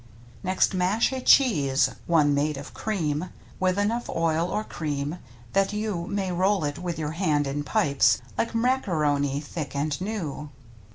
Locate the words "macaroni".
8.55-9.39